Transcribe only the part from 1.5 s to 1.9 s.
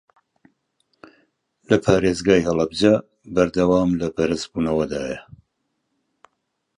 لە